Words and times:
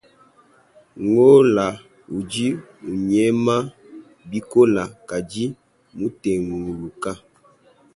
Gola 1.11 1.65
udi 2.17 2.47
unyema 2.91 3.55
bikola 4.29 4.83
kadi 5.09 5.43
mutenguluka. 5.97 7.11